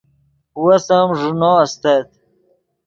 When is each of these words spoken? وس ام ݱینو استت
وس 0.63 0.87
ام 0.97 1.07
ݱینو 1.19 1.51
استت 1.63 2.07